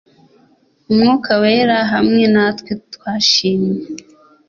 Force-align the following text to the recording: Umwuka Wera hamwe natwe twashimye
Umwuka 0.89 1.31
Wera 1.41 1.77
hamwe 1.91 2.23
natwe 2.33 2.71
twashimye 2.93 3.79